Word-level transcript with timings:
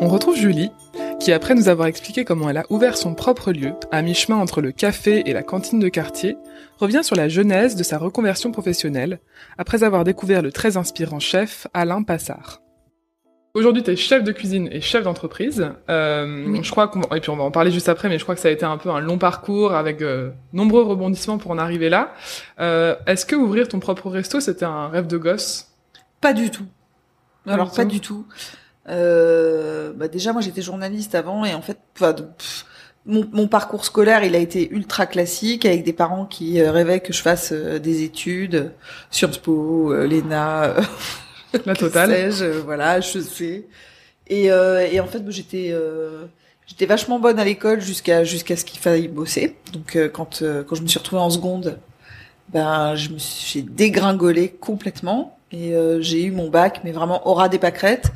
On 0.00 0.08
retrouve 0.08 0.36
Julie, 0.36 0.70
qui 1.20 1.32
après 1.32 1.54
nous 1.54 1.68
avoir 1.68 1.86
expliqué 1.86 2.24
comment 2.24 2.48
elle 2.48 2.56
a 2.56 2.64
ouvert 2.70 2.96
son 2.96 3.14
propre 3.14 3.52
lieu, 3.52 3.74
à 3.90 4.00
mi-chemin 4.02 4.36
entre 4.36 4.60
le 4.62 4.72
café 4.72 5.22
et 5.26 5.32
la 5.32 5.42
cantine 5.42 5.78
de 5.78 5.88
quartier, 5.88 6.36
revient 6.78 7.04
sur 7.04 7.14
la 7.14 7.28
genèse 7.28 7.76
de 7.76 7.82
sa 7.82 7.98
reconversion 7.98 8.52
professionnelle, 8.52 9.20
après 9.58 9.84
avoir 9.84 10.04
découvert 10.04 10.42
le 10.42 10.50
très 10.50 10.76
inspirant 10.76 11.20
chef 11.20 11.66
Alain 11.74 12.02
Passard. 12.02 12.62
Aujourd'hui, 13.54 13.82
tu 13.82 13.90
es 13.90 13.96
chef 13.96 14.24
de 14.24 14.32
cuisine 14.32 14.66
et 14.72 14.80
chef 14.80 15.04
d'entreprise. 15.04 15.70
Euh, 15.90 16.62
Je 16.62 16.70
crois 16.70 16.88
qu'on 16.88 17.02
et 17.14 17.20
puis 17.20 17.28
on 17.28 17.36
va 17.36 17.44
en 17.44 17.50
parler 17.50 17.70
juste 17.70 17.90
après, 17.90 18.08
mais 18.08 18.18
je 18.18 18.22
crois 18.22 18.34
que 18.34 18.40
ça 18.40 18.48
a 18.48 18.50
été 18.50 18.64
un 18.64 18.78
peu 18.78 18.88
un 18.88 19.00
long 19.00 19.18
parcours 19.18 19.74
avec 19.74 20.00
euh, 20.00 20.30
nombreux 20.54 20.82
rebondissements 20.82 21.36
pour 21.36 21.50
en 21.50 21.58
arriver 21.58 21.90
là. 21.90 22.14
Euh, 22.60 22.96
Est-ce 23.06 23.26
que 23.26 23.36
ouvrir 23.36 23.68
ton 23.68 23.78
propre 23.78 24.08
resto, 24.08 24.40
c'était 24.40 24.64
un 24.64 24.88
rêve 24.88 25.06
de 25.06 25.18
gosse? 25.18 25.68
Pas 26.22 26.32
du 26.32 26.50
tout. 26.50 26.64
Pas 27.44 27.52
Alors 27.52 27.74
pas 27.74 27.84
du 27.84 28.00
tout. 28.00 28.24
Euh, 28.88 29.92
bah 29.94 30.08
déjà, 30.08 30.32
moi 30.32 30.42
j'étais 30.42 30.62
journaliste 30.62 31.14
avant 31.14 31.44
et 31.44 31.54
en 31.54 31.62
fait, 31.62 31.78
pff, 31.98 32.66
mon, 33.06 33.28
mon 33.32 33.48
parcours 33.48 33.84
scolaire, 33.84 34.24
il 34.24 34.34
a 34.34 34.38
été 34.38 34.70
ultra 34.70 35.06
classique 35.06 35.64
avec 35.66 35.84
des 35.84 35.92
parents 35.92 36.26
qui 36.26 36.60
euh, 36.60 36.70
rêvaient 36.70 37.00
que 37.00 37.12
je 37.12 37.22
fasse 37.22 37.52
euh, 37.52 37.78
des 37.78 38.02
études, 38.02 38.72
Sciences 39.10 39.38
Po, 39.38 39.92
euh, 39.92 40.06
l'ENA, 40.06 40.74
La 41.66 41.74
totale. 41.74 42.12
euh, 42.40 42.60
voilà, 42.64 43.00
je 43.00 43.20
sais. 43.20 43.66
Et, 44.28 44.50
euh, 44.50 44.86
et 44.90 45.00
en 45.00 45.06
fait, 45.06 45.22
j'étais 45.28 45.70
euh, 45.72 46.24
j'étais 46.66 46.86
vachement 46.86 47.18
bonne 47.18 47.38
à 47.38 47.44
l'école 47.44 47.80
jusqu'à 47.80 48.24
jusqu'à 48.24 48.56
ce 48.56 48.64
qu'il 48.64 48.80
faille 48.80 49.08
bosser. 49.08 49.56
Donc 49.72 49.96
euh, 49.96 50.08
quand 50.08 50.42
euh, 50.42 50.64
quand 50.64 50.76
je 50.76 50.82
me 50.82 50.86
suis 50.86 50.98
retrouvée 50.98 51.22
en 51.22 51.30
seconde, 51.30 51.78
ben 52.48 52.94
je 52.94 53.10
me 53.10 53.18
suis 53.18 53.60
j'ai 53.60 53.62
dégringolé 53.62 54.48
complètement 54.50 55.38
et 55.50 55.74
euh, 55.74 56.00
j'ai 56.00 56.24
eu 56.24 56.30
mon 56.30 56.48
bac, 56.48 56.80
mais 56.84 56.92
vraiment 56.92 57.26
aura 57.28 57.48
des 57.48 57.58
pâquerettes. 57.58 58.12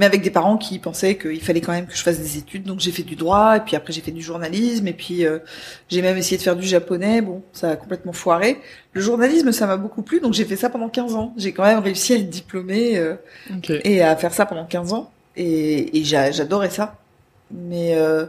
Mais 0.00 0.06
avec 0.06 0.22
des 0.22 0.30
parents 0.30 0.56
qui 0.56 0.78
pensaient 0.78 1.16
qu'il 1.18 1.42
fallait 1.42 1.60
quand 1.60 1.72
même 1.72 1.86
que 1.86 1.94
je 1.94 2.02
fasse 2.02 2.18
des 2.18 2.38
études, 2.38 2.64
donc 2.64 2.80
j'ai 2.80 2.90
fait 2.90 3.02
du 3.02 3.16
droit, 3.16 3.58
et 3.58 3.60
puis 3.60 3.76
après 3.76 3.92
j'ai 3.92 4.00
fait 4.00 4.10
du 4.12 4.22
journalisme, 4.22 4.88
et 4.88 4.94
puis 4.94 5.26
euh, 5.26 5.40
j'ai 5.90 6.00
même 6.00 6.16
essayé 6.16 6.38
de 6.38 6.42
faire 6.42 6.56
du 6.56 6.66
japonais, 6.66 7.20
bon, 7.20 7.42
ça 7.52 7.72
a 7.72 7.76
complètement 7.76 8.14
foiré. 8.14 8.58
Le 8.94 9.02
journalisme, 9.02 9.52
ça 9.52 9.66
m'a 9.66 9.76
beaucoup 9.76 10.00
plu, 10.00 10.18
donc 10.20 10.32
j'ai 10.32 10.46
fait 10.46 10.56
ça 10.56 10.70
pendant 10.70 10.88
15 10.88 11.14
ans. 11.16 11.34
J'ai 11.36 11.52
quand 11.52 11.64
même 11.64 11.80
réussi 11.80 12.14
à 12.14 12.16
être 12.16 12.30
diplômée 12.30 12.96
euh, 12.96 13.14
Ok. 13.54 13.70
et 13.84 14.00
à 14.02 14.16
faire 14.16 14.32
ça 14.32 14.46
pendant 14.46 14.64
15 14.64 14.94
ans. 14.94 15.10
Et, 15.36 15.98
et 15.98 16.02
j'a- 16.02 16.30
j'adorais 16.32 16.70
ça. 16.70 16.96
Mais 17.50 17.94
euh, 17.94 18.24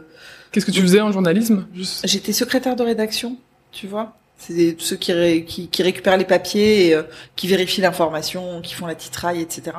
Qu'est-ce 0.50 0.66
que 0.66 0.72
tu 0.72 0.82
faisais 0.82 1.00
en 1.00 1.10
journalisme 1.10 1.66
j'étais 2.04 2.32
secrétaire 2.34 2.76
de 2.76 2.82
rédaction, 2.82 3.38
tu 3.72 3.86
vois. 3.86 4.14
C'est 4.36 4.76
ceux 4.78 4.96
qui, 4.96 5.12
ré- 5.14 5.44
qui, 5.46 5.68
qui 5.68 5.82
récupèrent 5.82 6.18
les 6.18 6.24
papiers, 6.26 6.88
et, 6.88 6.94
euh, 6.94 7.02
qui 7.34 7.46
vérifient 7.48 7.80
l'information, 7.80 8.60
qui 8.60 8.74
font 8.74 8.86
la 8.86 8.94
titraille, 8.94 9.40
etc. 9.40 9.70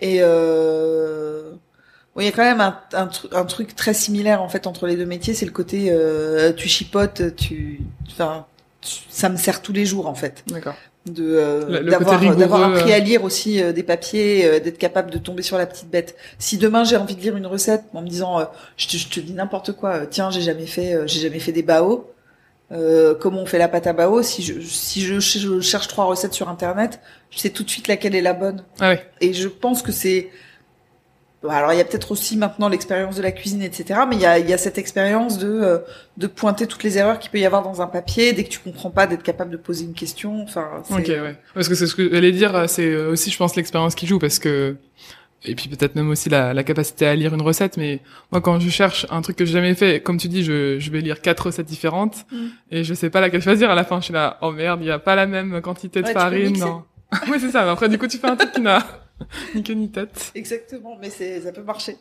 Et 0.00 0.18
euh, 0.20 1.52
bon, 2.14 2.20
il 2.20 2.24
y 2.24 2.28
a 2.28 2.32
quand 2.32 2.42
même 2.44 2.60
un, 2.60 2.78
un, 2.94 3.10
un 3.32 3.44
truc 3.44 3.74
très 3.76 3.94
similaire 3.94 4.42
en 4.42 4.48
fait 4.48 4.66
entre 4.66 4.86
les 4.86 4.96
deux 4.96 5.06
métiers, 5.06 5.34
c'est 5.34 5.46
le 5.46 5.52
côté 5.52 5.88
euh, 5.90 6.52
tu 6.52 6.68
chipotes, 6.68 7.34
tu, 7.36 7.80
enfin, 8.10 8.46
tu- 8.80 9.00
ça 9.08 9.28
me 9.28 9.36
sert 9.36 9.62
tous 9.62 9.72
les 9.72 9.86
jours 9.86 10.06
en 10.06 10.14
fait 10.14 10.44
D'accord. 10.48 10.74
de 11.06 11.24
euh, 11.24 11.82
d'avoir 11.84 12.62
appris 12.64 12.92
euh. 12.92 12.96
à 12.96 12.98
lire 12.98 13.24
aussi 13.24 13.62
euh, 13.62 13.72
des 13.72 13.82
papiers, 13.82 14.44
euh, 14.46 14.60
d'être 14.60 14.78
capable 14.78 15.10
de 15.10 15.18
tomber 15.18 15.42
sur 15.42 15.56
la 15.58 15.66
petite 15.66 15.88
bête. 15.90 16.16
Si 16.38 16.58
demain 16.58 16.84
j'ai 16.84 16.96
envie 16.96 17.16
de 17.16 17.20
lire 17.22 17.36
une 17.36 17.46
recette 17.46 17.84
en 17.94 18.02
me 18.02 18.08
disant, 18.08 18.40
euh, 18.40 18.44
je, 18.76 18.88
te, 18.88 18.96
je 18.96 19.08
te 19.08 19.20
dis 19.20 19.32
n'importe 19.32 19.72
quoi, 19.72 19.94
euh, 20.02 20.06
tiens 20.10 20.30
j'ai 20.30 20.42
jamais 20.42 20.66
fait, 20.66 20.94
euh, 20.94 21.06
j'ai 21.06 21.20
jamais 21.20 21.40
fait 21.40 21.52
des 21.52 21.62
bao. 21.62 22.10
Euh, 22.72 23.14
comment 23.14 23.42
on 23.42 23.46
fait 23.46 23.58
la 23.58 23.68
pâte 23.68 23.86
à 23.86 23.92
bao 23.92 24.22
Si 24.22 24.42
je 24.42 24.60
si 24.60 25.00
je, 25.00 25.20
je 25.20 25.60
cherche 25.60 25.86
trois 25.88 26.06
recettes 26.06 26.34
sur 26.34 26.48
internet, 26.48 27.00
je 27.30 27.38
sais 27.38 27.50
tout 27.50 27.62
de 27.62 27.70
suite 27.70 27.86
laquelle 27.86 28.14
est 28.14 28.22
la 28.22 28.32
bonne. 28.32 28.64
Ah. 28.80 28.94
Et 29.20 29.32
je 29.32 29.48
pense 29.48 29.82
que 29.82 29.92
c'est 29.92 30.30
alors 31.48 31.72
il 31.72 31.78
y 31.78 31.80
a 31.80 31.84
peut-être 31.84 32.10
aussi 32.10 32.36
maintenant 32.36 32.68
l'expérience 32.68 33.16
de 33.16 33.22
la 33.22 33.30
cuisine, 33.30 33.62
etc. 33.62 34.00
Mais 34.08 34.16
il 34.16 34.22
y 34.22 34.26
a, 34.26 34.38
il 34.38 34.48
y 34.48 34.52
a 34.52 34.58
cette 34.58 34.78
expérience 34.78 35.38
de 35.38 35.48
euh, 35.48 35.78
de 36.16 36.26
pointer 36.26 36.66
toutes 36.66 36.82
les 36.82 36.98
erreurs 36.98 37.18
qu'il 37.18 37.30
peut 37.30 37.38
y 37.38 37.46
avoir 37.46 37.62
dans 37.62 37.82
un 37.82 37.86
papier 37.86 38.32
dès 38.32 38.44
que 38.44 38.48
tu 38.48 38.58
comprends 38.58 38.90
pas, 38.90 39.06
d'être 39.06 39.22
capable 39.22 39.50
de 39.50 39.56
poser 39.56 39.84
une 39.84 39.94
question. 39.94 40.42
Enfin, 40.42 40.82
Ok, 40.90 41.06
ouais. 41.06 41.36
Parce 41.54 41.68
que 41.68 41.74
c'est 41.74 41.86
ce 41.86 41.94
que 41.94 42.10
j'allais 42.10 42.32
dire, 42.32 42.68
c'est 42.68 42.96
aussi, 42.96 43.30
je 43.30 43.36
pense, 43.36 43.54
l'expérience 43.54 43.94
qui 43.94 44.06
joue, 44.06 44.18
parce 44.18 44.38
que 44.38 44.76
et 45.46 45.54
puis 45.54 45.68
peut-être 45.68 45.94
même 45.94 46.08
aussi 46.10 46.28
la, 46.28 46.52
la 46.52 46.62
capacité 46.64 47.06
à 47.06 47.14
lire 47.14 47.32
une 47.34 47.42
recette. 47.42 47.76
Mais 47.76 48.00
moi, 48.32 48.40
quand 48.40 48.58
je 48.60 48.68
cherche 48.68 49.06
un 49.10 49.22
truc 49.22 49.36
que 49.36 49.44
j'ai 49.44 49.52
jamais 49.54 49.74
fait, 49.74 50.00
comme 50.02 50.18
tu 50.18 50.28
dis, 50.28 50.42
je, 50.44 50.78
je 50.78 50.90
vais 50.90 51.00
lire 51.00 51.20
quatre 51.20 51.46
recettes 51.46 51.66
différentes 51.66 52.26
Mm. 52.32 52.46
et 52.72 52.84
je 52.84 52.92
sais 52.94 53.10
pas 53.10 53.20
laquelle 53.20 53.42
choisir. 53.42 53.70
À 53.70 53.74
la 53.74 53.84
fin, 53.84 54.00
je 54.00 54.06
suis 54.06 54.14
là, 54.14 54.38
oh 54.42 54.52
merde, 54.52 54.80
il 54.82 54.86
y 54.88 54.90
a 54.90 54.98
pas 54.98 55.14
la 55.14 55.26
même 55.26 55.60
quantité 55.62 56.02
de 56.02 56.06
Ouais, 56.06 56.12
farine. 56.12 56.58
Non. 56.58 56.84
oui, 57.30 57.36
c'est 57.38 57.50
ça. 57.50 57.64
Mais 57.64 57.70
après, 57.70 57.88
du 57.88 57.98
coup, 57.98 58.06
tu 58.08 58.18
fais 58.18 58.26
un 58.28 58.36
truc 58.36 58.52
qui 58.52 58.60
n'a 58.60 58.84
ni 59.54 59.62
queue 59.62 59.74
ni 59.74 59.90
tête. 59.90 60.32
Exactement, 60.34 60.96
mais 61.00 61.10
c'est 61.10 61.40
ça 61.40 61.52
peut 61.52 61.62
marcher. 61.62 61.96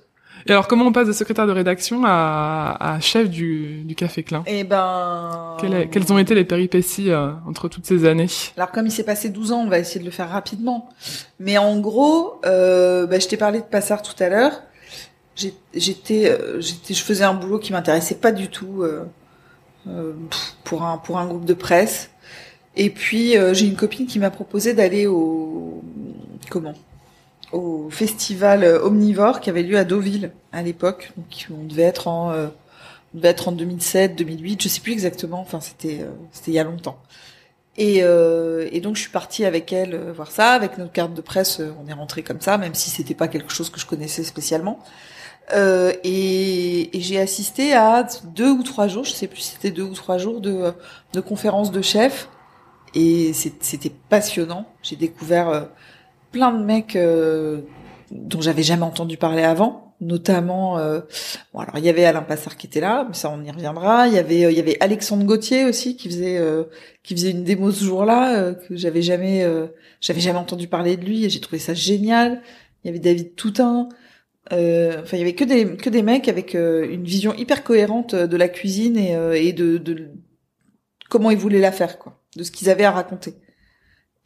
Et 0.48 0.52
alors, 0.52 0.68
comment 0.68 0.86
on 0.86 0.92
passe 0.92 1.08
de 1.08 1.14
secrétaire 1.14 1.48
de 1.48 1.52
rédaction 1.52 2.04
à, 2.06 2.78
à 2.80 3.00
chef 3.00 3.30
du, 3.30 3.82
du 3.84 3.96
Café 3.96 4.22
Klein 4.22 4.44
Et 4.46 4.64
ben. 4.64 5.58
Quelles, 5.60 6.14
ont 6.14 6.20
été 6.20 6.36
les 6.36 6.46
péripéties 6.46 7.10
euh, 7.10 7.32
entre 7.48 7.68
toutes 7.68 7.86
ces 7.86 8.06
années? 8.06 8.28
Alors 8.56 8.72
comme 8.72 8.86
il 8.86 8.92
s'est 8.92 9.04
passé 9.04 9.30
12 9.30 9.52
ans, 9.52 9.62
on 9.62 9.68
va 9.68 9.80
essayer 9.80 10.00
de 10.00 10.06
le 10.06 10.12
faire 10.12 10.30
rapidement. 10.30 10.90
Mais 11.40 11.58
en 11.58 11.80
gros, 11.80 12.40
euh, 12.46 13.08
bah, 13.08 13.18
je 13.18 13.28
t'ai 13.28 13.38
parlé 13.38 13.60
de 13.60 13.66
Passard 13.66 14.04
tout 14.04 14.22
à 14.22 14.30
l'heure. 14.30 14.62
J'étais, 15.36 16.30
euh, 16.30 16.62
j'étais, 16.62 16.94
je 16.94 17.04
faisais 17.04 17.24
un 17.24 17.34
boulot 17.34 17.60
qui 17.60 17.74
m'intéressait 17.74 18.16
pas 18.16 18.32
du 18.32 18.48
tout 18.48 18.84
euh, 18.84 20.14
pour 20.64 20.84
un 20.84 20.98
pour 20.98 21.18
un 21.18 21.26
groupe 21.26 21.46
de 21.46 21.54
presse. 21.56 22.12
Et 22.78 22.90
puis 22.90 23.36
j'ai 23.54 23.66
une 23.66 23.76
copine 23.76 24.06
qui 24.06 24.20
m'a 24.20 24.30
proposé 24.30 24.74
d'aller 24.74 25.08
au 25.08 25.82
comment? 26.50 26.74
Au 27.52 27.90
festival 27.90 28.64
euh, 28.64 28.84
omnivore 28.84 29.40
qui 29.40 29.50
avait 29.50 29.64
lieu 29.64 29.78
à 29.78 29.84
Deauville 29.84 30.32
à 30.52 30.62
l'époque. 30.64 31.12
Donc 31.18 31.48
on 31.52 31.66
devait 31.66 31.84
être 31.84 32.08
en 32.08 32.32
euh, 32.32 32.48
on 33.14 33.18
devait 33.18 33.30
être 33.30 33.48
en 33.48 33.52
2007, 33.52 34.16
2008, 34.16 34.64
je 34.64 34.68
sais 34.68 34.82
plus 34.82 34.92
exactement. 34.94 35.40
Enfin 35.42 35.62
c'était 35.62 36.02
euh, 36.02 36.12
c'était 36.32 36.52
il 36.52 36.56
y 36.56 36.60
a 36.60 36.64
longtemps. 36.64 37.00
Et, 37.78 38.04
euh, 38.04 38.70
et 38.72 38.80
donc 38.80 38.96
je 38.96 39.02
suis 39.02 39.12
partie 39.12 39.44
avec 39.44 39.74
elle 39.74 39.96
euh, 39.96 40.14
voir 40.14 40.32
ça, 40.32 40.54
avec 40.54 40.78
notre 40.78 40.94
carte 40.94 41.14
de 41.14 41.22
presse, 41.22 41.60
euh, 41.60 41.74
on 41.84 41.88
est 41.90 41.94
rentré 41.94 42.24
comme 42.24 42.40
ça, 42.40 42.58
même 42.58 42.74
si 42.74 42.90
c'était 42.90 43.14
pas 43.14 43.28
quelque 43.28 43.52
chose 43.52 43.70
que 43.70 43.80
je 43.80 43.86
connaissais 43.86 44.24
spécialement. 44.24 44.80
Euh, 45.54 45.94
et 46.04 46.98
et 46.98 47.02
j'ai 47.02 47.20
assisté 47.20 47.74
à 47.74 48.08
deux 48.34 48.50
ou 48.52 48.64
trois 48.64 48.88
jours, 48.88 49.04
je 49.04 49.12
sais 49.12 49.28
plus 49.28 49.42
si 49.42 49.52
c'était 49.54 49.72
deux 49.72 49.84
ou 49.84 49.94
trois 49.94 50.18
jours 50.18 50.40
de, 50.42 50.74
de 51.14 51.22
conférences 51.22 51.72
de 51.72 51.82
chefs, 51.82 52.30
et 52.96 53.34
c'était 53.34 53.92
passionnant. 54.10 54.66
J'ai 54.82 54.96
découvert 54.96 55.68
plein 56.36 56.52
de 56.52 56.62
mecs 56.66 56.98
euh, 56.98 57.62
dont 58.12 58.42
j'avais 58.42 58.62
jamais 58.62 58.84
entendu 58.84 59.16
parler 59.16 59.44
avant, 59.44 59.96
notamment 60.02 60.78
euh, 60.78 61.00
bon 61.54 61.60
alors 61.62 61.78
il 61.78 61.86
y 61.86 61.90
avait 61.90 62.04
Alain 62.04 62.24
Passard 62.24 62.58
qui 62.58 62.68
était 62.68 62.82
là, 62.82 63.06
mais 63.08 63.14
ça 63.14 63.30
on 63.30 63.42
y 63.42 63.50
reviendra. 63.50 64.10
Il 64.10 64.16
y 64.16 64.18
avait 64.20 64.44
euh, 64.44 64.52
il 64.52 64.58
y 64.58 64.60
avait 64.60 64.76
Alexandre 64.82 65.24
Gauthier 65.24 65.64
aussi 65.64 65.96
qui 65.96 66.10
faisait 66.10 66.38
euh, 66.38 66.66
qui 67.04 67.16
faisait 67.16 67.32
une 67.32 67.46
démo 67.46 67.72
ce 67.72 67.86
jour-là 67.86 68.38
euh, 68.38 68.54
que 68.54 68.76
j'avais 68.76 69.02
jamais 69.02 69.48
j'avais 70.02 70.20
jamais 70.20 70.40
entendu 70.40 70.68
parler 70.68 70.98
de 70.98 71.06
lui 71.06 71.24
et 71.24 71.30
j'ai 71.30 71.40
trouvé 71.40 71.60
ça 71.60 71.74
génial. 71.74 72.42
Il 72.84 72.88
y 72.88 72.90
avait 72.90 73.00
David 73.00 73.36
Toutain. 73.36 73.88
Euh, 74.52 75.02
enfin, 75.04 75.16
il 75.18 75.22
y 75.22 75.24
avait 75.24 75.36
que 75.36 75.46
des 75.46 75.78
que 75.78 75.90
des 75.90 76.04
mecs 76.04 76.28
avec 76.28 76.54
euh, 76.54 76.86
une 76.92 77.06
vision 77.06 77.34
hyper 77.34 77.64
cohérente 77.64 78.14
de 78.14 78.38
la 78.38 78.50
cuisine 78.50 78.98
et, 78.98 79.16
euh, 79.16 79.34
et 79.34 79.54
de, 79.54 79.78
de 79.78 80.10
comment 81.10 81.32
ils 81.32 81.38
voulaient 81.38 81.62
la 81.62 81.72
faire, 81.72 81.98
quoi, 81.98 82.22
de 82.36 82.44
ce 82.44 82.52
qu'ils 82.52 82.70
avaient 82.70 82.84
à 82.84 82.92
raconter. 82.92 83.36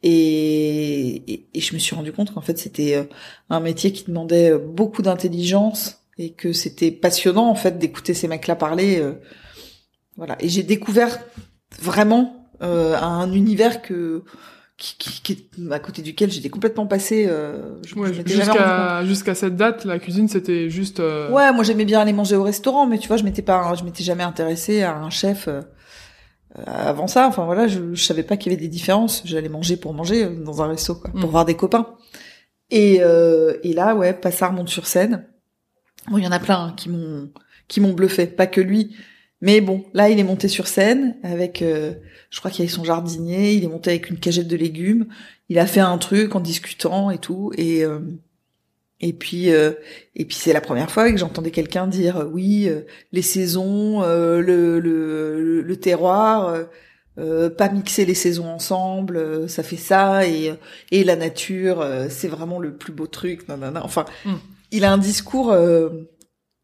Et, 0.03 1.31
et, 1.33 1.45
et 1.53 1.59
je 1.59 1.73
me 1.73 1.79
suis 1.79 1.95
rendu 1.95 2.11
compte 2.13 2.33
qu'en 2.33 2.41
fait 2.41 2.57
c'était 2.57 2.95
euh, 2.95 3.03
un 3.49 3.59
métier 3.59 3.91
qui 3.91 4.05
demandait 4.05 4.51
euh, 4.51 4.57
beaucoup 4.57 5.01
d'intelligence 5.01 6.01
et 6.17 6.31
que 6.31 6.53
c'était 6.53 6.91
passionnant 6.91 7.49
en 7.49 7.55
fait 7.55 7.77
d'écouter 7.79 8.13
ces 8.13 8.27
mecs-là 8.27 8.55
parler. 8.55 8.99
euh, 8.99 9.13
voilà. 10.17 10.35
Et 10.39 10.49
j'ai 10.49 10.63
découvert 10.63 11.19
vraiment 11.81 12.47
euh, 12.61 12.95
un 12.97 13.31
univers 13.33 13.81
que 13.81 14.23
qui, 14.77 14.95
qui, 14.97 15.21
qui- 15.21 15.49
à 15.71 15.79
côté 15.79 16.01
duquel 16.01 16.31
j'étais 16.31 16.49
complètement 16.49 16.87
passée. 16.87 17.25
Euh, 17.27 17.75
Ouais. 17.97 18.13
Jusqu'à 18.25 19.05
jusqu'à 19.05 19.35
cette 19.35 19.55
date, 19.57 19.83
la 19.85 19.99
cuisine, 19.99 20.27
c'était 20.29 20.69
juste... 20.69 20.99
euh, 21.01 21.29
Ouais, 21.31 21.51
moi 21.51 21.63
j'aimais 21.65 21.83
bien 21.85 21.99
aller 21.99 22.13
manger 22.13 22.37
au 22.37 22.43
restaurant, 22.43 22.87
mais 22.87 22.97
tu 22.97 23.07
vois, 23.09 23.17
je 23.17 23.23
m'étais 23.23 23.41
pas, 23.41 23.73
je 23.75 23.83
m'étais 23.83 24.03
jamais 24.03 24.23
intéressée 24.23 24.81
à 24.83 24.95
un 24.97 25.09
chef 25.09 25.49
avant 26.65 27.07
ça. 27.07 27.27
Enfin 27.27 27.45
voilà, 27.45 27.67
je, 27.67 27.93
je 27.93 28.03
savais 28.03 28.23
pas 28.23 28.37
qu'il 28.37 28.51
y 28.51 28.55
avait 28.55 28.61
des 28.61 28.69
différences. 28.69 29.21
J'allais 29.25 29.49
manger 29.49 29.77
pour 29.77 29.93
manger 29.93 30.25
euh, 30.25 30.43
dans 30.43 30.61
un 30.61 30.67
resto, 30.67 30.95
quoi, 30.95 31.11
pour 31.11 31.29
Mm. 31.29 31.31
voir 31.31 31.45
des 31.45 31.55
copains. 31.55 31.95
Et 32.71 32.99
euh, 33.01 33.57
et 33.63 33.73
là, 33.73 33.95
ouais, 33.95 34.13
Passard 34.13 34.53
monte 34.53 34.69
sur 34.69 34.87
scène. 34.87 35.25
Bon, 36.09 36.17
il 36.17 36.23
y 36.23 36.27
en 36.27 36.31
a 36.31 36.39
plein 36.39 36.65
hein, 36.65 36.73
qui 36.75 36.89
m'ont 36.89 37.29
qui 37.67 37.81
m'ont 37.81 37.93
bluffé, 37.93 38.25
pas 38.27 38.47
que 38.47 38.61
lui. 38.61 38.95
Mais 39.41 39.61
bon, 39.61 39.85
là, 39.93 40.09
il 40.09 40.19
est 40.19 40.23
monté 40.23 40.47
sur 40.49 40.67
scène 40.67 41.15
avec, 41.23 41.61
euh, 41.61 41.93
je 42.29 42.39
crois 42.39 42.51
qu'il 42.51 42.65
y 42.65 42.67
avait 42.67 42.75
son 42.75 42.83
jardinier. 42.83 43.53
Il 43.53 43.63
est 43.63 43.67
monté 43.69 43.91
avec 43.91 44.09
une 44.09 44.17
cagette 44.17 44.47
de 44.49 44.57
légumes. 44.57 45.07
Il 45.47 45.59
a 45.59 45.65
fait 45.65 45.79
un 45.79 45.97
truc 45.97 46.35
en 46.35 46.41
discutant 46.41 47.09
et 47.09 47.19
tout. 47.19 47.51
Et 47.57 47.85
euh, 47.85 47.99
et 49.01 49.13
puis 49.13 49.51
euh, 49.51 49.71
et 50.15 50.25
puis 50.25 50.35
c'est 50.35 50.53
la 50.53 50.61
première 50.61 50.91
fois 50.91 51.11
que 51.11 51.17
j'entendais 51.17 51.51
quelqu'un 51.51 51.87
dire 51.87 52.17
euh, 52.17 52.25
oui 52.25 52.67
euh, 52.69 52.81
les 53.11 53.21
saisons 53.21 54.03
euh, 54.03 54.41
le, 54.41 54.79
le 54.79 55.61
le- 55.61 55.75
terroir 55.77 56.65
euh, 57.17 57.49
pas 57.49 57.69
mixer 57.69 58.05
les 58.05 58.13
saisons 58.13 58.47
ensemble 58.47 59.17
euh, 59.17 59.47
ça 59.47 59.63
fait 59.63 59.77
ça 59.77 60.27
et 60.27 60.53
et 60.91 61.03
la 61.03 61.15
nature 61.15 61.81
euh, 61.81 62.07
c'est 62.09 62.27
vraiment 62.27 62.59
le 62.59 62.75
plus 62.75 62.93
beau 62.93 63.07
truc 63.07 63.47
nanana. 63.47 63.83
enfin 63.83 64.05
Mm. 64.25 64.35
il 64.71 64.83
a 64.85 64.91
un 64.91 64.97
discours 64.97 65.51
euh, 65.51 65.89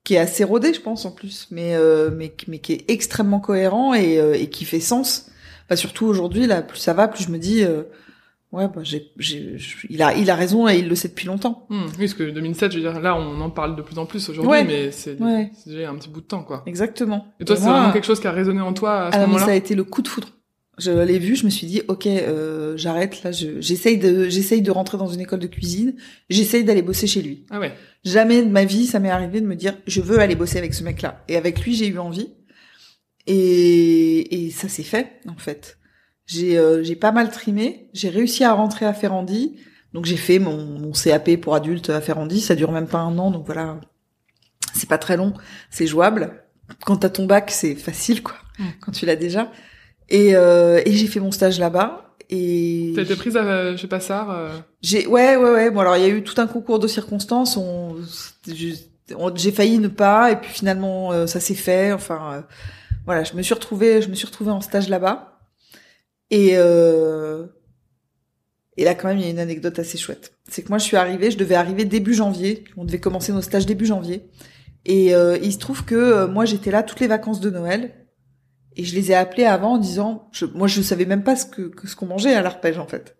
qui 0.03 0.15
est 0.15 0.19
assez 0.19 0.43
rodé, 0.43 0.73
je 0.73 0.81
pense 0.81 1.05
en 1.05 1.11
plus, 1.11 1.47
mais 1.51 1.75
euh, 1.75 2.11
mais 2.11 2.33
mais 2.47 2.59
qui 2.59 2.73
est 2.73 2.91
extrêmement 2.91 3.39
cohérent 3.39 3.93
et, 3.93 4.19
euh, 4.19 4.35
et 4.35 4.49
qui 4.49 4.65
fait 4.65 4.79
sens. 4.79 5.31
Enfin, 5.65 5.75
surtout 5.75 6.05
aujourd'hui, 6.05 6.45
là, 6.45 6.61
plus 6.61 6.77
ça 6.79 6.93
va, 6.93 7.07
plus 7.07 7.23
je 7.23 7.31
me 7.31 7.39
dis, 7.39 7.63
euh, 7.63 7.83
ouais, 8.55 8.67
bah, 8.67 8.81
il 9.89 10.01
a, 10.01 10.15
il 10.15 10.29
a 10.29 10.35
raison 10.35 10.67
et 10.67 10.77
il 10.77 10.87
le 10.87 10.95
sait 10.95 11.07
depuis 11.09 11.27
longtemps. 11.27 11.65
Hmm, 11.69 11.83
oui, 11.85 11.91
parce 11.99 12.13
que 12.13 12.29
2007, 12.29 12.71
je 12.71 12.77
veux 12.79 12.83
dire, 12.91 12.99
là, 12.99 13.15
on 13.15 13.39
en 13.41 13.49
parle 13.49 13.75
de 13.75 13.81
plus 13.81 13.97
en 13.99 14.05
plus 14.05 14.27
aujourd'hui, 14.29 14.49
Ouais. 14.51 14.63
mais 14.63 14.91
c'est, 14.91 15.19
Ouais. 15.21 15.51
c'est 15.55 15.69
déjà 15.71 15.89
un 15.89 15.95
petit 15.95 16.09
bout 16.09 16.21
de 16.21 16.25
temps, 16.25 16.43
quoi. 16.43 16.63
Exactement. 16.65 17.27
Et 17.39 17.45
toi, 17.45 17.55
c'est 17.55 17.63
vraiment 17.69 17.91
quelque 17.91 18.05
chose 18.07 18.19
qui 18.19 18.27
a 18.27 18.31
résonné 18.31 18.61
en 18.61 18.73
toi 18.73 19.07
à 19.07 19.11
ce 19.11 19.17
moment-là 19.19 19.45
ça 19.45 19.51
a 19.51 19.55
été 19.55 19.75
le 19.75 19.83
coup 19.83 20.01
de 20.01 20.07
foudre. 20.07 20.29
Je 20.77 20.91
l'ai 20.91 21.19
vu, 21.19 21.37
je 21.37 21.45
me 21.45 21.49
suis 21.49 21.67
dit, 21.67 21.81
ok, 21.87 22.05
euh, 22.05 22.75
j'arrête 22.75 23.23
là, 23.23 23.31
je, 23.31 23.61
j'essaye 23.61 23.97
de, 23.97 24.27
j'essaye 24.27 24.61
de 24.61 24.71
rentrer 24.71 24.97
dans 24.97 25.07
une 25.07 25.21
école 25.21 25.39
de 25.39 25.47
cuisine, 25.47 25.95
j'essaye 26.29 26.65
d'aller 26.65 26.81
bosser 26.81 27.07
chez 27.07 27.21
lui. 27.21 27.45
Ah 27.49 27.61
ouais. 27.61 27.71
Jamais 28.03 28.43
de 28.43 28.49
ma 28.49 28.65
vie, 28.65 28.85
ça 28.85 28.99
m'est 28.99 29.09
arrivé 29.09 29.39
de 29.39 29.45
me 29.47 29.55
dire, 29.55 29.73
je 29.87 30.01
veux 30.01 30.19
aller 30.19 30.35
bosser 30.35 30.57
avec 30.57 30.73
ce 30.73 30.83
mec-là. 30.83 31.23
Et 31.29 31.37
avec 31.37 31.61
lui, 31.61 31.75
j'ai 31.75 31.87
eu 31.87 31.97
envie. 31.97 32.27
Et, 33.27 34.45
et 34.45 34.51
ça 34.51 34.67
s'est 34.67 34.83
fait, 34.83 35.13
en 35.27 35.35
fait. 35.37 35.77
J'ai, 36.25 36.57
euh, 36.57 36.83
j'ai 36.83 36.95
pas 36.95 37.11
mal 37.11 37.29
trimé. 37.31 37.89
J'ai 37.93 38.09
réussi 38.09 38.43
à 38.43 38.53
rentrer 38.53 38.85
à 38.85 38.93
Ferrandi. 38.93 39.57
Donc 39.93 40.05
j'ai 40.05 40.17
fait 40.17 40.39
mon, 40.39 40.57
mon 40.79 40.91
CAP 40.91 41.37
pour 41.37 41.55
adultes 41.55 41.89
à 41.89 42.01
Ferrandi. 42.01 42.41
Ça 42.41 42.55
dure 42.55 42.71
même 42.71 42.87
pas 42.87 42.99
un 42.99 43.17
an, 43.17 43.31
donc 43.31 43.45
voilà. 43.45 43.79
C'est 44.73 44.89
pas 44.89 44.97
très 44.97 45.15
long, 45.17 45.33
c'est 45.69 45.87
jouable. 45.87 46.43
Quand 46.85 46.97
t'as 46.97 47.09
ton 47.09 47.25
bac, 47.25 47.49
c'est 47.51 47.75
facile, 47.75 48.21
quoi. 48.23 48.35
Quand 48.81 48.91
tu 48.91 49.05
l'as 49.05 49.15
déjà. 49.15 49.51
Et, 50.09 50.35
euh, 50.35 50.81
et 50.85 50.91
j'ai 50.93 51.07
fait 51.07 51.19
mon 51.19 51.31
stage 51.31 51.59
là-bas. 51.59 52.15
Et 52.29 52.91
T'as 52.95 53.03
été 53.03 53.15
prise 53.15 53.37
à, 53.37 53.77
chez 53.77 53.87
Passard 53.87 54.31
euh, 54.31 54.49
j'ai 54.81 55.05
ouais 55.05 55.35
ouais 55.35 55.51
ouais 55.51 55.69
bon 55.69 55.81
alors 55.81 55.95
il 55.95 56.01
y 56.01 56.05
a 56.05 56.09
eu 56.09 56.23
tout 56.23 56.33
un 56.41 56.47
concours 56.47 56.79
de 56.79 56.87
circonstances 56.87 57.55
on- 57.55 57.97
j'ai 59.35 59.51
failli 59.51 59.77
ne 59.77 59.87
pas 59.87 60.31
et 60.31 60.35
puis 60.37 60.49
finalement 60.51 61.11
euh, 61.11 61.27
ça 61.27 61.39
s'est 61.39 61.53
fait 61.53 61.91
enfin 61.91 62.33
euh, 62.33 62.41
voilà 63.05 63.23
je 63.23 63.35
me 63.35 63.43
suis 63.43 63.53
retrouvée 63.53 64.01
je 64.01 64.09
me 64.09 64.15
suis 64.15 64.25
retrouvée 64.25 64.49
en 64.49 64.61
stage 64.61 64.89
là-bas 64.89 65.34
et 66.31 66.51
euh, 66.53 67.45
et 68.77 68.83
là 68.83 68.95
quand 68.95 69.07
même 69.07 69.17
il 69.17 69.23
y 69.23 69.27
a 69.27 69.31
une 69.31 69.39
anecdote 69.39 69.79
assez 69.79 69.97
chouette. 69.97 70.33
C'est 70.49 70.63
que 70.63 70.69
moi 70.69 70.77
je 70.77 70.83
suis 70.83 70.97
arrivée 70.97 71.31
je 71.31 71.37
devais 71.37 71.55
arriver 71.55 71.85
début 71.85 72.13
janvier. 72.13 72.63
On 72.77 72.85
devait 72.85 72.99
commencer 72.99 73.31
nos 73.31 73.41
stages 73.41 73.65
début 73.65 73.85
janvier. 73.85 74.29
Et 74.85 75.15
euh, 75.15 75.37
il 75.41 75.51
se 75.51 75.57
trouve 75.57 75.85
que 75.85 75.95
euh, 75.95 76.27
moi 76.27 76.45
j'étais 76.45 76.71
là 76.71 76.83
toutes 76.83 76.99
les 76.99 77.07
vacances 77.07 77.39
de 77.39 77.49
Noël. 77.49 77.93
Et 78.77 78.83
je 78.83 78.93
les 78.93 79.11
ai 79.11 79.15
appelés 79.15 79.45
avant 79.45 79.73
en 79.73 79.77
disant 79.77 80.29
moi 80.53 80.67
je 80.67 80.81
savais 80.81 81.05
même 81.05 81.23
pas 81.23 81.35
ce 81.35 81.45
que, 81.45 81.63
que 81.63 81.87
ce 81.87 81.95
qu'on 81.95 82.07
mangeait 82.07 82.33
à 82.33 82.41
l'arpège 82.41 82.77
en 82.77 82.87
fait. 82.87 83.15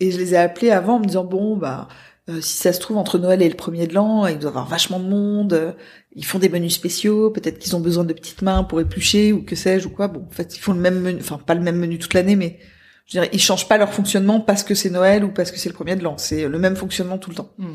Et 0.00 0.10
je 0.12 0.18
les 0.18 0.34
ai 0.34 0.36
appelés 0.36 0.70
avant 0.70 0.96
en 0.96 1.00
me 1.00 1.06
disant 1.06 1.24
bon 1.24 1.56
bah 1.56 1.88
euh, 2.28 2.40
si 2.40 2.58
ça 2.58 2.72
se 2.72 2.80
trouve 2.80 2.98
entre 2.98 3.18
Noël 3.18 3.40
et 3.40 3.48
le 3.48 3.54
premier 3.54 3.86
de 3.86 3.94
l'an, 3.94 4.26
il 4.26 4.38
doit 4.38 4.48
y 4.48 4.52
avoir 4.52 4.66
vachement 4.68 5.00
de 5.00 5.08
monde. 5.08 5.52
euh, 5.54 5.72
ils 6.14 6.24
font 6.24 6.38
des 6.38 6.48
menus 6.48 6.74
spéciaux. 6.74 7.30
Peut-être 7.30 7.58
qu'ils 7.58 7.74
ont 7.74 7.80
besoin 7.80 8.04
de 8.04 8.12
petites 8.12 8.42
mains 8.42 8.64
pour 8.64 8.80
éplucher 8.80 9.32
ou 9.32 9.42
que 9.42 9.56
sais-je 9.56 9.86
ou 9.86 9.90
quoi. 9.90 10.08
Bon, 10.08 10.26
en 10.26 10.34
fait, 10.34 10.56
ils 10.56 10.60
font 10.60 10.72
le 10.72 10.80
même 10.80 11.00
menu, 11.00 11.18
enfin 11.20 11.38
pas 11.38 11.54
le 11.54 11.60
même 11.60 11.76
menu 11.76 11.98
toute 11.98 12.14
l'année, 12.14 12.36
mais 12.36 12.58
je 13.06 13.12
dirais 13.12 13.30
ils 13.32 13.40
changent 13.40 13.68
pas 13.68 13.78
leur 13.78 13.92
fonctionnement 13.92 14.40
parce 14.40 14.62
que 14.62 14.74
c'est 14.74 14.90
Noël 14.90 15.24
ou 15.24 15.28
parce 15.28 15.50
que 15.50 15.58
c'est 15.58 15.68
le 15.68 15.74
premier 15.74 15.96
de 15.96 16.02
l'an. 16.02 16.18
C'est 16.18 16.48
le 16.48 16.58
même 16.58 16.76
fonctionnement 16.76 17.18
tout 17.18 17.30
le 17.30 17.36
temps. 17.36 17.50
hmm. 17.58 17.72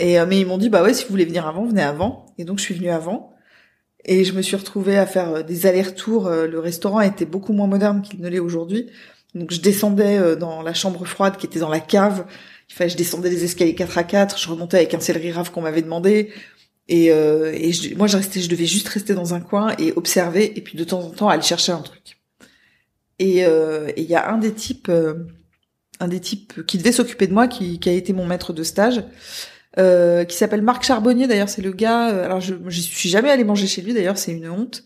Et 0.00 0.18
euh, 0.18 0.26
mais 0.26 0.40
ils 0.40 0.46
m'ont 0.46 0.58
dit 0.58 0.68
bah 0.68 0.82
ouais 0.82 0.94
si 0.94 1.04
vous 1.04 1.10
voulez 1.10 1.24
venir 1.24 1.46
avant, 1.46 1.64
venez 1.64 1.82
avant. 1.82 2.26
Et 2.38 2.44
donc 2.44 2.58
je 2.58 2.64
suis 2.64 2.74
venue 2.74 2.90
avant. 2.90 3.34
Et 4.04 4.24
je 4.24 4.32
me 4.32 4.42
suis 4.42 4.56
retrouvée 4.56 4.98
à 4.98 5.06
faire 5.06 5.28
euh, 5.30 5.42
des 5.42 5.66
allers-retours. 5.66 6.28
Le 6.28 6.58
restaurant 6.58 7.00
était 7.00 7.26
beaucoup 7.26 7.52
moins 7.52 7.68
moderne 7.68 8.02
qu'il 8.02 8.20
ne 8.20 8.28
l'est 8.28 8.40
aujourd'hui. 8.40 8.90
Donc 9.34 9.52
je 9.52 9.60
descendais 9.60 10.34
dans 10.36 10.62
la 10.62 10.72
chambre 10.72 11.04
froide 11.04 11.36
qui 11.36 11.46
était 11.46 11.58
dans 11.58 11.68
la 11.68 11.80
cave. 11.80 12.24
Fallait, 12.68 12.90
je 12.90 12.96
descendais 12.96 13.30
les 13.30 13.44
escaliers 13.44 13.74
4 13.74 13.98
à 13.98 14.04
4. 14.04 14.38
Je 14.38 14.48
remontais 14.48 14.76
avec 14.78 14.94
un 14.94 15.00
céleri 15.00 15.32
rave 15.32 15.50
qu'on 15.50 15.62
m'avait 15.62 15.82
demandé. 15.82 16.32
Et, 16.88 17.10
euh, 17.10 17.52
et 17.54 17.72
je- 17.72 17.94
moi 17.94 18.06
je 18.06 18.16
restais, 18.16 18.40
je 18.40 18.48
devais 18.48 18.66
juste 18.66 18.88
rester 18.88 19.14
dans 19.14 19.34
un 19.34 19.40
coin 19.40 19.74
et 19.78 19.92
observer. 19.96 20.56
Et 20.58 20.60
puis 20.62 20.76
de 20.76 20.84
temps 20.84 21.00
en 21.00 21.10
temps 21.10 21.28
aller 21.28 21.42
chercher 21.42 21.72
un 21.72 21.82
truc. 21.82 22.18
Et 23.18 23.46
euh, 23.46 23.90
il 23.96 24.04
y 24.04 24.14
a 24.14 24.30
un 24.30 24.38
des 24.38 24.52
types, 24.52 24.88
euh, 24.88 25.14
un 26.00 26.08
des 26.08 26.20
types 26.20 26.64
qui 26.66 26.78
devait 26.78 26.92
s'occuper 26.92 27.26
de 27.26 27.32
moi, 27.32 27.48
qui, 27.48 27.78
qui 27.80 27.88
a 27.88 27.92
été 27.92 28.12
mon 28.12 28.26
maître 28.26 28.52
de 28.52 28.62
stage 28.62 29.02
euh, 29.78 30.24
qui 30.24 30.36
s'appelle 30.36 30.62
Marc 30.62 30.84
Charbonnier 30.84 31.26
d'ailleurs 31.26 31.48
c'est 31.48 31.62
le 31.62 31.72
gars 31.72 32.10
euh, 32.10 32.24
alors 32.24 32.40
je 32.40 32.54
je 32.68 32.80
suis 32.80 33.08
jamais 33.08 33.30
allée 33.30 33.44
manger 33.44 33.66
chez 33.66 33.82
lui 33.82 33.92
d'ailleurs 33.92 34.16
c'est 34.18 34.32
une 34.32 34.48
honte 34.48 34.84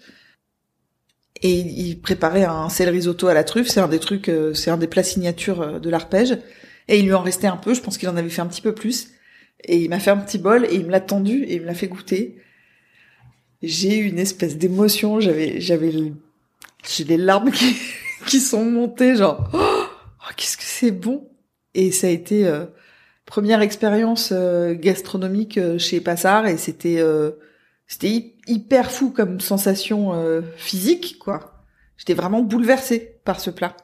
et 1.42 1.52
il, 1.58 2.00
préparait 2.00 2.44
un 2.44 2.68
céleri 2.68 2.96
risotto 2.96 3.28
à 3.28 3.34
la 3.34 3.44
truffe 3.44 3.68
c'est 3.68 3.80
un 3.80 3.88
des 3.88 4.00
trucs 4.00 4.28
euh, 4.28 4.52
c'est 4.52 4.70
un 4.70 4.76
des 4.76 4.88
plats 4.88 5.02
signatures 5.04 5.62
euh, 5.62 5.78
de 5.78 5.88
l'arpège 5.90 6.38
et 6.90 6.98
il 6.98 7.06
lui 7.06 7.14
en 7.14 7.22
restait 7.22 7.46
un 7.46 7.56
peu 7.56 7.72
je 7.72 7.80
pense 7.80 7.96
qu'il 7.96 8.08
en 8.10 8.16
avait 8.18 8.28
fait 8.28 8.42
un 8.42 8.46
petit 8.46 8.60
peu 8.60 8.74
plus 8.74 9.08
et 9.64 9.78
il 9.78 9.88
m'a 9.88 9.98
fait 10.00 10.10
un 10.10 10.18
petit 10.18 10.38
bol 10.38 10.66
et 10.66 10.74
il 10.74 10.84
me 10.86 10.90
l'a 10.90 11.00
tendu 11.00 11.44
et 11.44 11.54
il 11.54 11.62
me 11.62 11.66
l'a 11.66 11.74
fait 11.74 11.88
goûter 11.88 12.36
j'ai 13.62 13.98
eu 13.98 14.08
une 14.08 14.18
espèce 14.18 14.56
d'émotion 14.56 15.20
j'avais 15.20 15.60
j'avais 15.60 15.92
j'ai 16.88 17.04
les 17.04 17.16
larmes 17.16 17.50
qui 17.50 17.76
qui 18.26 18.40
sont 18.40 18.64
montées 18.64 19.16
genre 19.16 19.48
oh, 19.52 19.58
oh, 19.58 20.32
qu'est-ce 20.36 20.56
que 20.56 20.62
c'est 20.64 20.90
bon 20.90 21.28
et 21.74 21.92
ça 21.92 22.06
a 22.08 22.10
été 22.10 22.46
euh, 22.46 22.66
première 23.26 23.62
expérience 23.62 24.30
euh, 24.32 24.74
gastronomique 24.74 25.58
euh, 25.58 25.78
chez 25.78 26.00
Passard 26.00 26.46
et 26.46 26.56
c'était 26.56 27.02
c'était 27.86 28.08
hy- 28.08 28.34
hyper 28.46 28.90
fou 28.90 29.10
comme 29.10 29.40
sensation 29.40 30.12
physique 30.56 31.18
quoi. 31.18 31.64
J'étais 31.96 32.14
vraiment 32.14 32.40
bouleversée 32.42 33.20
par 33.24 33.40
ce 33.40 33.50
plat. 33.50 33.76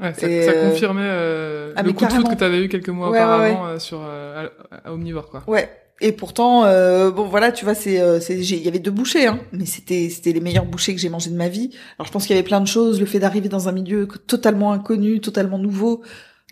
Ouais, 0.00 0.14
ça, 0.14 0.28
Et, 0.28 0.42
ça 0.44 0.52
euh, 0.52 0.70
confirmait 0.70 1.00
euh, 1.04 1.72
ah, 1.76 1.82
le 1.82 1.92
coup 1.92 2.04
de 2.04 2.10
carrément. 2.10 2.28
que 2.30 2.34
t'avais 2.36 2.62
eu 2.62 2.68
quelques 2.68 2.88
mois 2.88 3.10
Ouais, 3.10 3.18
ouais, 3.18 3.24
auparavant 3.24 3.66
euh, 3.66 3.78
sur 3.78 4.00
euh, 4.02 4.46
à, 4.70 4.88
à 4.88 4.92
Omnivore, 4.92 5.28
quoi. 5.28 5.42
Ouais. 5.46 5.68
Et 6.00 6.12
pourtant 6.12 6.64
euh, 6.64 7.10
bon 7.10 7.24
voilà, 7.24 7.50
tu 7.50 7.64
vois 7.64 7.74
c'est 7.74 8.00
euh, 8.00 8.20
il 8.30 8.62
y 8.62 8.68
avait 8.68 8.78
deux 8.78 8.92
bouchées 8.92 9.26
hein, 9.26 9.40
mais 9.50 9.66
c'était 9.66 10.08
c'était 10.10 10.30
les 10.30 10.38
meilleurs 10.40 10.64
bouchées 10.64 10.94
que 10.94 11.00
j'ai 11.00 11.08
mangées 11.08 11.30
de 11.30 11.34
ma 11.36 11.48
vie. 11.48 11.70
Alors 11.98 12.06
je 12.06 12.12
pense 12.12 12.24
qu'il 12.24 12.36
y 12.36 12.38
avait 12.38 12.46
plein 12.46 12.60
de 12.60 12.68
choses, 12.68 13.00
le 13.00 13.06
fait 13.06 13.18
d'arriver 13.18 13.48
dans 13.48 13.68
un 13.68 13.72
milieu 13.72 14.06
totalement 14.28 14.70
inconnu, 14.72 15.18
totalement 15.20 15.58
nouveau. 15.58 16.02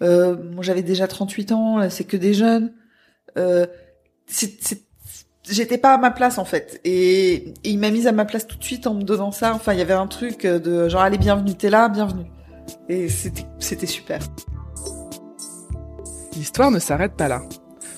Euh, 0.03 0.35
moi 0.53 0.65
j'avais 0.65 0.83
déjà 0.83 1.07
38 1.07 1.53
ans, 1.53 1.89
c'est 1.91 2.03
que 2.03 2.17
des 2.17 2.35
jeunes. 2.35 2.73
Euh, 3.39 3.67
c'est- 4.27 4.61
c'est- 4.61 4.83
j'étais 5.49 5.79
pas 5.79 5.95
à 5.95 5.99
ma 5.99 6.11
place 6.11 6.39
en 6.39 6.45
fait 6.45 6.81
et, 6.85 7.35
et 7.35 7.53
il 7.63 7.79
m'a 7.79 7.91
mise 7.93 8.09
à 8.09 8.13
ma 8.13 8.25
place 8.25 8.49
tout 8.49 8.59
de 8.59 8.65
suite 8.65 8.89
en 8.89 8.95
me 8.95 9.03
donnant 9.03 9.31
ça 9.31 9.55
enfin 9.55 9.75
il 9.75 9.79
y 9.79 9.83
avait 9.83 9.93
un 9.95 10.09
truc 10.09 10.45
de 10.45 10.89
genre 10.89 11.03
allez 11.03 11.19
bienvenue 11.19 11.55
t'es 11.55 11.71
là 11.71 11.89
bienvenue 11.89 12.25
et 12.89 13.09
c'était 13.09 13.87
super 13.87 14.21
L'histoire 16.37 16.71
ne 16.71 16.79
s'arrête 16.79 17.15
pas 17.15 17.29
là. 17.29 17.43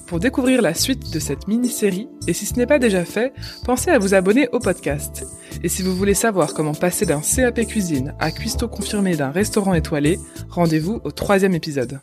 Pour 0.06 0.20
découvrir 0.20 0.62
la 0.62 0.72
suite 0.72 1.12
de 1.12 1.18
cette 1.18 1.48
mini-série, 1.48 2.08
et 2.26 2.32
si 2.32 2.46
ce 2.46 2.54
n'est 2.54 2.66
pas 2.66 2.78
déjà 2.78 3.04
fait, 3.04 3.34
pensez 3.64 3.90
à 3.90 3.98
vous 3.98 4.14
abonner 4.14 4.48
au 4.52 4.58
podcast. 4.58 5.26
Et 5.62 5.68
si 5.68 5.82
vous 5.82 5.94
voulez 5.94 6.14
savoir 6.14 6.54
comment 6.54 6.72
passer 6.72 7.04
d'un 7.04 7.20
CAP 7.20 7.66
cuisine 7.66 8.14
à 8.18 8.30
cuistot 8.30 8.68
confirmé 8.68 9.16
d'un 9.16 9.30
restaurant 9.30 9.74
étoilé, 9.74 10.18
rendez-vous 10.48 11.00
au 11.04 11.10
troisième 11.10 11.54
épisode. 11.54 12.00